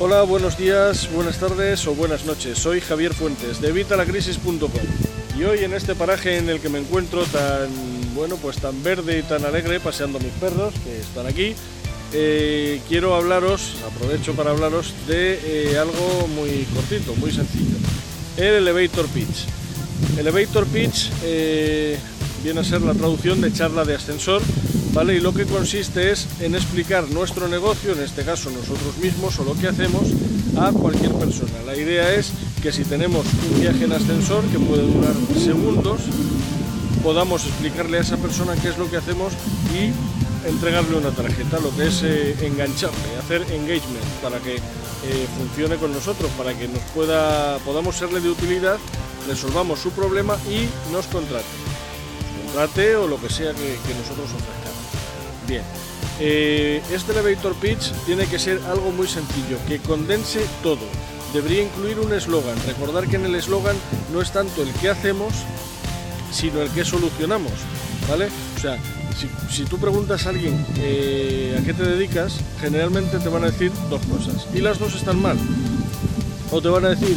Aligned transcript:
Hola, 0.00 0.22
buenos 0.22 0.56
días, 0.56 1.10
buenas 1.12 1.40
tardes 1.40 1.84
o 1.88 1.94
buenas 1.94 2.24
noches. 2.24 2.56
Soy 2.56 2.80
Javier 2.80 3.12
Fuentes 3.12 3.60
de 3.60 3.70
Evitalacrisis.com 3.70 4.70
y 5.36 5.42
hoy 5.42 5.64
en 5.64 5.74
este 5.74 5.96
paraje 5.96 6.38
en 6.38 6.48
el 6.48 6.60
que 6.60 6.68
me 6.68 6.78
encuentro 6.78 7.24
tan 7.24 7.68
bueno, 8.14 8.36
pues 8.36 8.58
tan 8.58 8.80
verde 8.84 9.18
y 9.18 9.22
tan 9.22 9.44
alegre 9.44 9.80
paseando 9.80 10.20
mis 10.20 10.32
perros 10.34 10.72
que 10.84 11.00
están 11.00 11.26
aquí, 11.26 11.56
eh, 12.12 12.80
quiero 12.88 13.16
hablaros, 13.16 13.74
aprovecho 13.84 14.34
para 14.34 14.52
hablaros 14.52 14.94
de 15.08 15.40
eh, 15.72 15.78
algo 15.78 16.28
muy 16.28 16.64
cortito, 16.72 17.16
muy 17.16 17.32
sencillo. 17.32 17.76
El 18.36 18.54
elevator 18.54 19.08
pitch. 19.08 19.46
Elevator 20.16 20.64
pitch 20.66 21.10
eh, 21.24 21.98
viene 22.42 22.60
a 22.60 22.64
ser 22.64 22.82
la 22.82 22.94
traducción 22.94 23.40
de 23.40 23.52
charla 23.52 23.84
de 23.84 23.94
ascensor 23.94 24.42
¿vale? 24.92 25.14
Y 25.14 25.20
lo 25.20 25.32
que 25.32 25.44
consiste 25.44 26.10
es 26.10 26.26
en 26.40 26.54
explicar 26.54 27.08
nuestro 27.10 27.48
negocio, 27.48 27.92
en 27.92 28.02
este 28.02 28.24
caso 28.24 28.50
nosotros 28.50 28.96
mismos 29.00 29.38
o 29.38 29.44
lo 29.44 29.54
que 29.54 29.68
hacemos, 29.68 30.02
a 30.58 30.72
cualquier 30.72 31.12
persona. 31.12 31.52
La 31.66 31.76
idea 31.76 32.12
es 32.14 32.32
que 32.62 32.72
si 32.72 32.84
tenemos 32.84 33.24
un 33.52 33.60
viaje 33.60 33.84
en 33.84 33.92
ascensor 33.92 34.44
que 34.46 34.58
puede 34.58 34.82
durar 34.82 35.14
segundos, 35.38 36.00
podamos 37.02 37.46
explicarle 37.46 37.98
a 37.98 38.00
esa 38.00 38.16
persona 38.16 38.56
qué 38.56 38.68
es 38.70 38.78
lo 38.78 38.90
que 38.90 38.96
hacemos 38.96 39.32
y 39.72 39.92
entregarle 40.48 40.96
una 40.96 41.10
tarjeta, 41.10 41.58
lo 41.60 41.74
que 41.76 41.86
es 41.86 42.02
eh, 42.02 42.34
engancharle, 42.42 43.16
hacer 43.20 43.42
engagement 43.52 44.04
para 44.22 44.38
que 44.38 44.56
eh, 44.56 44.60
funcione 45.38 45.76
con 45.76 45.92
nosotros, 45.92 46.30
para 46.36 46.54
que 46.54 46.66
nos 46.66 46.82
pueda, 46.94 47.58
podamos 47.58 47.96
serle 47.96 48.20
de 48.20 48.30
utilidad, 48.30 48.78
resolvamos 49.28 49.78
su 49.78 49.90
problema 49.90 50.36
y 50.50 50.68
nos 50.92 51.06
contrate. 51.06 51.67
O 52.56 53.06
lo 53.06 53.20
que 53.20 53.28
sea 53.28 53.52
que, 53.52 53.78
que 53.86 53.94
nosotros 53.94 54.26
ofrezcamos. 54.26 54.78
Bien, 55.46 55.62
eh, 56.20 56.82
este 56.90 57.12
elevator 57.12 57.54
pitch 57.54 57.92
tiene 58.04 58.26
que 58.26 58.38
ser 58.38 58.60
algo 58.68 58.90
muy 58.90 59.06
sencillo, 59.06 59.58
que 59.66 59.78
condense 59.78 60.44
todo. 60.62 60.80
Debería 61.32 61.62
incluir 61.62 61.98
un 62.00 62.12
eslogan. 62.12 62.56
Recordar 62.66 63.06
que 63.06 63.16
en 63.16 63.26
el 63.26 63.34
eslogan 63.34 63.76
no 64.12 64.20
es 64.20 64.32
tanto 64.32 64.62
el 64.62 64.72
que 64.74 64.88
hacemos, 64.88 65.32
sino 66.32 66.60
el 66.60 66.70
que 66.70 66.84
solucionamos. 66.84 67.52
¿Vale? 68.08 68.28
O 68.56 68.60
sea, 68.60 68.78
si, 69.50 69.64
tú 69.64 69.78
preguntas 69.78 70.26
a 70.26 70.30
alguien 70.30 70.64
eh, 70.78 71.56
a 71.60 71.64
qué 71.64 71.74
te 71.74 71.82
dedicas, 71.82 72.40
generalmente 72.60 73.18
te 73.18 73.28
van 73.28 73.44
a 73.44 73.50
decir 73.50 73.70
dos 73.90 74.00
cosas. 74.06 74.46
Y 74.54 74.60
las 74.60 74.78
dos 74.78 74.94
están 74.94 75.20
mal. 75.20 75.38
O 76.50 76.62
te 76.62 76.68
van 76.68 76.86
a 76.86 76.88
decir, 76.90 77.16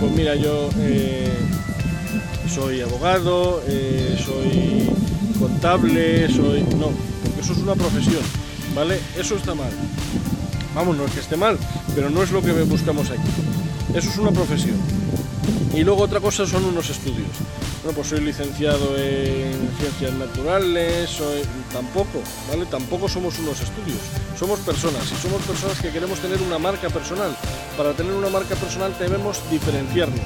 pues 0.00 0.12
mira, 0.12 0.34
yo 0.34 0.70
eh, 0.78 1.30
soy 2.52 2.80
abogado, 2.80 3.62
soy 4.24 4.90
contable, 5.38 6.28
soy... 6.28 6.62
No, 6.76 6.90
eso 7.40 7.52
es 7.52 7.58
una 7.58 7.74
profesión, 7.74 8.22
¿vale? 8.74 8.98
Eso 9.16 9.36
está 9.36 9.54
mal. 9.54 9.70
Vamos, 10.74 10.96
no 10.96 11.04
es 11.04 11.12
que 11.12 11.20
esté 11.20 11.36
mal, 11.36 11.58
pero 11.94 12.10
no 12.10 12.22
es 12.22 12.30
lo 12.30 12.42
que 12.42 12.52
buscamos 12.62 13.10
aquí. 13.10 13.28
Eso 13.94 14.10
es 14.10 14.18
una 14.18 14.32
profesión. 14.32 14.76
Y 15.74 15.84
luego 15.84 16.02
otra 16.02 16.20
cosa 16.20 16.46
son 16.46 16.64
unos 16.64 16.90
estudios. 16.90 17.28
Bueno, 17.82 17.96
pues 17.96 18.08
soy 18.08 18.20
licenciado 18.20 18.96
en 18.98 19.70
ciencias 19.78 20.12
naturales, 20.14 21.08
soy... 21.08 21.40
tampoco, 21.72 22.20
¿vale? 22.48 22.66
Tampoco 22.66 23.08
somos 23.08 23.38
unos 23.38 23.60
estudios, 23.60 23.98
somos 24.38 24.58
personas 24.60 25.04
y 25.10 25.16
somos 25.22 25.40
personas 25.42 25.80
que 25.80 25.90
queremos 25.90 26.18
tener 26.18 26.42
una 26.42 26.58
marca 26.58 26.90
personal. 26.90 27.34
Para 27.76 27.92
tener 27.94 28.12
una 28.12 28.28
marca 28.28 28.54
personal 28.56 28.94
debemos 28.98 29.40
diferenciarnos, 29.50 30.20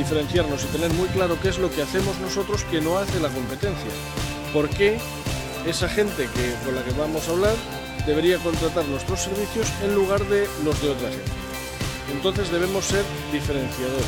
diferenciarnos 0.00 0.64
y 0.64 0.66
tener 0.68 0.90
muy 0.94 1.08
claro 1.08 1.36
qué 1.42 1.50
es 1.50 1.58
lo 1.58 1.70
que 1.70 1.82
hacemos 1.82 2.18
nosotros 2.20 2.64
que 2.64 2.80
no 2.80 2.96
hace 2.96 3.20
la 3.20 3.28
competencia. 3.28 3.90
¿Por 4.52 4.68
qué 4.70 4.98
esa 5.66 5.88
gente 5.88 6.28
que, 6.34 6.54
con 6.64 6.74
la 6.74 6.82
que 6.82 6.92
vamos 6.92 7.28
a 7.28 7.32
hablar 7.32 7.54
debería 8.06 8.38
contratar 8.38 8.84
nuestros 8.86 9.20
servicios 9.20 9.68
en 9.82 9.94
lugar 9.94 10.24
de 10.26 10.48
los 10.64 10.80
de 10.82 10.90
otra 10.90 11.08
gente. 11.10 11.30
Entonces 12.12 12.50
debemos 12.50 12.84
ser 12.86 13.04
diferenciadores, 13.30 14.06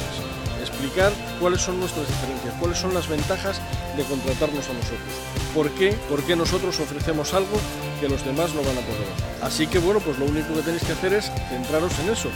explicar 0.60 1.12
cuáles 1.38 1.60
son 1.60 1.78
nuestras 1.78 2.09
diferencias, 2.09 2.54
cuáles 2.59 2.78
son 2.78 2.94
las 2.94 3.09
ventajas 3.09 3.60
de 3.97 4.03
contratarnos 4.04 4.69
a 4.69 4.72
nosotros. 4.72 5.12
¿Por 5.54 5.70
qué? 5.72 5.94
Porque 6.09 6.34
nosotros 6.34 6.80
ofrecemos 6.80 7.34
algo 7.34 7.60
que 8.00 8.09
los 8.09 8.24
demás 8.24 8.54
no 8.54 8.62
van 8.62 8.78
a 8.78 8.80
poder 8.80 9.06
Así 9.42 9.66
que 9.66 9.78
bueno, 9.78 10.00
pues 10.00 10.19
lo 10.19 10.24
único 10.24 10.54
que 10.54 10.62
tenéis 10.62 10.84
que 10.84 10.92
hacer 10.92 11.12
es 11.12 11.30
centraros 11.50 11.92
en 12.00 12.10
eso. 12.10 12.30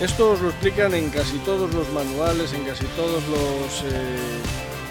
Esto 0.00 0.32
os 0.32 0.40
lo 0.40 0.48
explican 0.48 0.94
en 0.94 1.10
casi 1.10 1.38
todos 1.38 1.72
los 1.74 1.90
manuales, 1.92 2.52
en 2.52 2.64
casi 2.64 2.84
todos 2.96 3.22
los 3.28 3.84
eh, 3.84 4.40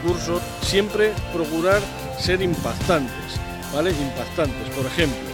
cursos. 0.03 0.42
Siempre 0.62 1.14
procurar 1.34 1.81
ser 2.20 2.42
impactantes 2.42 3.40
¿vale? 3.74 3.92
Impactantes. 3.92 4.70
Por 4.75 4.86
ejemplo, 4.86 5.30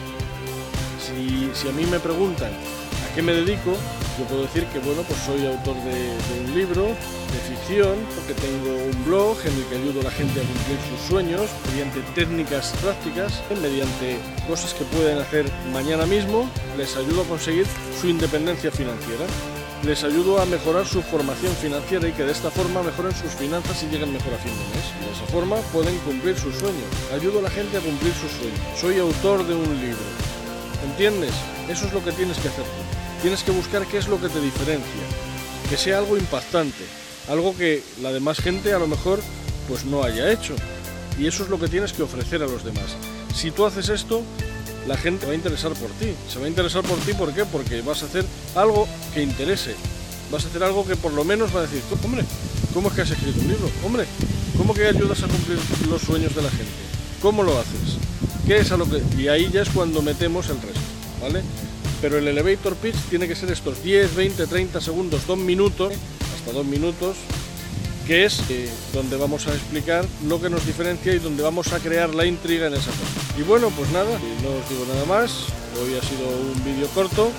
si, 1.00 1.68
a 1.68 1.72
mí 1.72 1.86
me 1.86 2.00
preguntan 2.00 2.52
a 2.52 3.16
qué 3.16 3.22
me 3.22 3.34
dedico, 3.34 3.76
yo 4.20 4.26
puedo 4.26 4.44
decir 4.44 4.66
que 4.68 4.80
bueno, 4.80 5.04
pues 5.04 5.20
soy 5.22 5.46
autor 5.46 5.76
de, 5.84 6.46
un 6.46 6.56
libro 6.56 6.84
de 6.86 7.56
ficción, 7.56 7.98
porque 8.16 8.34
tengo 8.34 8.76
un 8.76 9.06
blog 9.06 9.38
en 9.46 9.54
el 9.54 9.66
que 9.66 9.76
ayudo 9.76 10.02
a 10.02 10.04
la 10.04 10.12
gente 10.12 10.40
a 10.40 10.44
cumplir 10.44 10.78
sus 10.90 11.08
sueños 11.08 11.50
mediante 11.72 12.00
técnicas 12.14 12.74
prácticas, 12.82 13.42
mediante 13.62 14.18
cosas 14.48 14.74
que 14.74 14.86
pueden 14.86 15.18
hacer 15.18 15.46
mañana 15.74 16.06
mismo, 16.06 16.50
les 16.78 16.96
ayudo 16.96 17.22
a 17.22 17.26
conseguir 17.26 17.66
su 18.00 18.08
independencia 18.08 18.72
financiera 18.72 19.26
les 19.84 20.04
ayudo 20.04 20.42
a 20.42 20.46
mejorar 20.46 20.86
su 20.88 21.02
formación 21.02 21.54
financiera 21.56 22.08
y 22.08 22.12
que 22.12 22.24
de 22.24 22.32
esta 22.32 22.50
forma 22.50 22.82
mejoren 22.82 23.14
sus 23.14 23.32
finanzas 23.32 23.84
y 23.84 23.88
lleguen 23.88 24.14
mejor 24.14 24.34
a 24.34 24.38
fin 24.38 24.52
de 24.52 24.76
mes. 24.76 25.06
De 25.06 25.14
esa 25.14 25.32
forma 25.32 25.58
pueden 25.74 25.98
cumplir 26.00 26.38
sus 26.38 26.56
sueños. 26.56 26.86
Ayudo 27.14 27.40
a 27.40 27.44
la 27.44 27.50
gente 27.50 27.78
a 27.78 27.82
cumplir 27.82 28.14
sus 28.14 28.32
sueños. 28.32 28.60
Soy 28.80 29.00
autor 29.00 29.46
de 29.46 29.56
un 29.56 29.82
libro. 29.82 30.06
¿Entiendes? 30.90 31.34
Eso 31.70 31.86
es 31.86 31.94
lo 31.94 32.04
que 32.04 32.12
tienes 32.12 32.38
que 32.38 32.48
hacer 32.48 32.64
tú. 32.64 33.22
Tienes 33.22 33.44
que 33.44 33.52
buscar 33.52 33.86
qué 33.86 33.98
es 33.98 34.08
lo 34.08 34.20
que 34.20 34.30
te 34.30 34.40
diferencia. 34.40 35.02
Que 35.70 35.78
sea 35.78 36.00
algo 36.00 36.18
impactante. 36.18 36.84
Algo 37.30 37.56
que 37.56 37.84
la 38.02 38.12
demás 38.12 38.40
gente 38.40 38.74
a 38.74 38.80
lo 38.80 38.88
mejor 38.88 39.20
pues 39.68 39.86
no 39.86 40.04
haya 40.04 40.32
hecho. 40.32 40.56
Y 41.20 41.28
eso 41.28 41.44
es 41.44 41.50
lo 41.50 41.60
que 41.60 41.68
tienes 41.68 41.94
que 41.94 42.04
ofrecer 42.04 42.44
a 42.44 42.48
los 42.48 42.64
demás. 42.64 42.96
Si 43.34 43.52
tú 43.52 43.66
haces 43.66 43.90
esto, 43.90 44.24
la 44.88 44.98
gente 44.98 45.26
va 45.26 45.32
a 45.32 45.36
interesar 45.36 45.74
por 45.74 45.90
ti. 45.92 46.14
Se 46.32 46.40
va 46.40 46.46
a 46.46 46.50
interesar 46.50 46.84
por 46.84 46.98
ti, 47.00 47.14
¿por 47.14 47.34
qué? 47.34 47.46
Porque 47.46 47.82
vas 47.82 48.04
a 48.04 48.06
hacer 48.06 48.26
algo 48.56 48.88
que 49.14 49.22
interese. 49.22 49.76
Vas 50.32 50.46
a 50.46 50.48
hacer 50.48 50.64
algo 50.64 50.86
que 50.86 50.96
por 50.96 51.14
lo 51.14 51.24
menos 51.24 51.56
va 51.56 51.60
a 51.60 51.64
decir, 51.64 51.82
hombre, 52.04 52.24
¿cómo 52.74 52.90
es 52.90 52.94
que 52.96 53.02
has 53.02 53.12
escrito 53.12 53.40
un 53.42 53.48
libro? 53.48 53.70
Hombre, 53.86 54.06
¿cómo 54.58 54.74
que 54.74 54.86
ayudas 54.86 55.24
a 55.24 55.28
cumplir 55.28 55.60
los 55.90 56.02
sueños 56.02 56.36
de 56.36 56.42
la 56.42 56.50
gente? 56.50 56.72
¿Cómo 57.22 57.44
lo 57.44 57.58
haces? 57.60 57.98
¿Qué 58.46 58.58
es 58.58 58.72
a 58.72 58.78
lo 58.78 58.90
que...? 58.90 59.02
Y 59.18 59.28
ahí 59.28 59.50
ya 59.52 59.62
es 59.62 59.70
cuando 59.70 60.02
metemos 60.02 60.50
el 60.50 60.62
resto, 60.62 60.80
¿vale? 61.22 61.42
Pero 62.02 62.18
el 62.18 62.28
elevator 62.28 62.76
pitch 62.76 62.96
tiene 63.10 63.28
que 63.28 63.36
ser 63.36 63.52
estos 63.52 63.84
10, 63.84 64.16
20, 64.16 64.48
30 64.48 64.82
segundos, 64.82 65.26
2 65.26 65.38
minutos, 65.40 65.94
hasta 66.38 66.52
2 66.52 66.66
minutos, 66.66 67.18
que 68.06 68.26
es 68.26 68.42
eh, 68.50 68.70
donde 68.94 69.18
vamos 69.18 69.48
a 69.48 69.54
explicar 69.54 70.06
lo 70.28 70.40
que 70.40 70.50
nos 70.50 70.66
diferencia 70.66 71.14
y 71.14 71.20
donde 71.20 71.44
vamos 71.44 71.74
a 71.74 71.80
crear 71.80 72.14
la 72.14 72.26
intriga 72.26 72.68
en 72.68 72.74
esa 72.74 72.92
cosa. 72.92 73.40
Y 73.40 73.44
bueno, 73.44 73.70
pues 73.76 73.92
nada, 73.92 74.20
no 74.44 74.50
os 74.50 74.70
digo 74.70 74.86
nada 74.88 75.06
más, 75.06 75.46
hoy 75.82 75.98
ha 75.98 76.02
sido 76.02 76.28
un 76.30 76.64
vídeo 76.64 76.88
corto, 76.90 77.32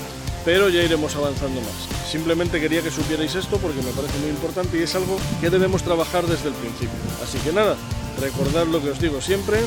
pero 0.44 0.68
ya 0.68 0.82
iremos 0.82 1.14
avanzando 1.14 1.60
más. 1.60 2.10
Simplemente 2.10 2.60
quería 2.60 2.82
que 2.82 2.90
supierais 2.90 3.34
esto 3.34 3.58
porque 3.58 3.82
me 3.82 3.92
parece 3.92 4.18
muy 4.18 4.30
importante 4.30 4.78
y 4.78 4.82
es 4.82 4.94
algo 4.94 5.18
que 5.40 5.50
debemos 5.50 5.82
trabajar 5.82 6.26
desde 6.26 6.48
el 6.48 6.54
principio. 6.54 6.98
Así 7.22 7.38
que 7.38 7.52
nada, 7.52 7.76
recordad 8.20 8.66
lo 8.66 8.82
que 8.82 8.90
os 8.90 9.00
digo 9.00 9.20
siempre, 9.20 9.58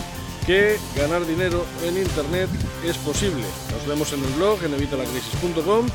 que 0.46 0.78
ganar 0.96 1.26
dinero 1.26 1.66
en 1.86 1.98
internet 1.98 2.50
es 2.86 2.98
posible. 2.98 3.44
Nos 3.72 3.88
vemos 3.88 4.12
en 4.14 4.24
el 4.24 4.31
blog 4.31 4.64
en 4.64 4.74
evitalacrisis.com. 4.74 5.88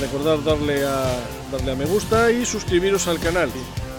Recordad 0.00 0.38
darle 0.38 0.84
a, 0.84 1.04
darle 1.52 1.72
a 1.72 1.74
me 1.74 1.84
gusta 1.84 2.30
y 2.30 2.46
suscribiros 2.46 3.08
al 3.08 3.18
canal. 3.18 3.50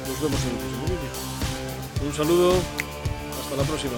Nos 0.08 0.22
vemos 0.22 0.42
en 0.44 0.50
el 0.50 0.58
próximo 0.58 0.84
vídeo. 0.84 2.08
Un 2.08 2.14
saludo, 2.14 2.54
hasta 3.40 3.56
la 3.56 3.64
próxima. 3.64 3.98